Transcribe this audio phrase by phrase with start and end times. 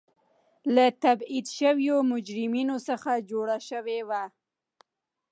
[0.75, 4.23] له تبعید شویو مجرمینو څخه جوړه شوې وه.